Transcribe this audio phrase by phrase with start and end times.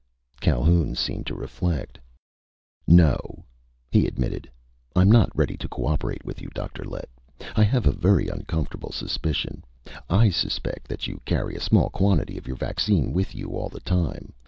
[0.39, 1.99] Calhoun seemed to reflect.
[2.87, 3.45] "No,"
[3.91, 4.49] he admitted,
[4.95, 6.83] "I'm not ready to co operate with you, Dr.
[6.83, 7.07] Lett.
[7.55, 9.63] I have a very uncomfortable suspicion.
[10.09, 13.79] I suspect that you carry a small quantity of your vaccine with you all the
[13.79, 14.33] time.